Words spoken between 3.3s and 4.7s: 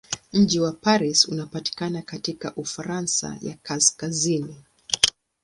ya kaskazini.